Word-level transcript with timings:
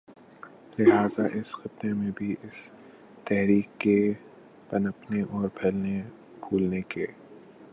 لہٰذا 0.77 1.23
اس 1.33 1.51
خطے 1.55 1.91
میں 1.93 2.11
بھی 2.15 2.31
اس 2.43 2.55
تحریک 3.25 3.79
کے 3.79 3.97
پنپنے 4.69 5.21
اور 5.21 5.47
پھلنے 5.49 6.01
پھولنے 6.41 6.81
کے 6.89 7.05